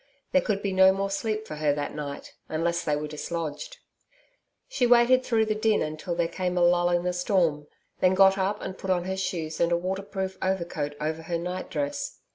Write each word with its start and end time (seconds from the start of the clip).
There 0.31 0.41
could 0.41 0.63
be 0.63 0.73
no 0.73 0.91
more 0.91 1.11
sleep 1.11 1.45
for 1.45 1.57
her 1.57 1.73
that 1.73 1.93
night, 1.93 2.33
unless 2.49 2.83
they 2.83 2.95
were 2.95 3.07
dislodged. 3.07 3.77
She 4.67 4.87
waited 4.87 5.23
through 5.23 5.45
the 5.45 5.53
din 5.53 5.83
until 5.83 6.15
there 6.15 6.27
came 6.27 6.57
a 6.57 6.61
lull 6.61 6.89
in 6.89 7.03
the 7.03 7.13
storm, 7.13 7.67
then 7.99 8.15
got 8.15 8.35
up 8.35 8.59
and 8.63 8.75
put 8.79 8.89
on 8.89 9.03
her 9.03 9.15
shoes 9.15 9.59
and 9.59 9.71
a 9.71 9.77
waterproof 9.77 10.39
coat 10.69 10.95
over 10.99 11.21
her 11.21 11.37
nightdress. 11.37 12.17